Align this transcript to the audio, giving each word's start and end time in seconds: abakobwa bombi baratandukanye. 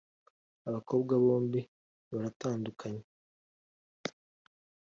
abakobwa 0.67 1.13
bombi 1.23 1.61
baratandukanye. 2.11 3.03